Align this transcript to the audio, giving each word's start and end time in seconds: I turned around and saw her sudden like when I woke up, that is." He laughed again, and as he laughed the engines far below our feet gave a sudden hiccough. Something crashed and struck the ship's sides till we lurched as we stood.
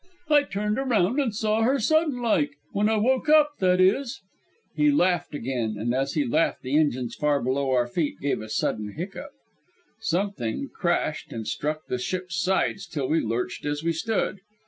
I 0.31 0.41
turned 0.45 0.79
around 0.79 1.19
and 1.19 1.31
saw 1.31 1.61
her 1.61 1.77
sudden 1.77 2.23
like 2.23 2.55
when 2.71 2.89
I 2.89 2.97
woke 2.97 3.29
up, 3.29 3.57
that 3.59 3.79
is." 3.79 4.19
He 4.75 4.89
laughed 4.89 5.35
again, 5.35 5.75
and 5.77 5.93
as 5.93 6.13
he 6.13 6.25
laughed 6.25 6.63
the 6.63 6.75
engines 6.75 7.13
far 7.13 7.39
below 7.39 7.69
our 7.69 7.85
feet 7.87 8.15
gave 8.19 8.41
a 8.41 8.49
sudden 8.49 8.93
hiccough. 8.97 9.35
Something 9.99 10.69
crashed 10.73 11.31
and 11.31 11.47
struck 11.47 11.85
the 11.85 11.99
ship's 11.99 12.41
sides 12.41 12.87
till 12.87 13.07
we 13.09 13.19
lurched 13.19 13.63
as 13.63 13.83
we 13.83 13.93
stood. 13.93 14.39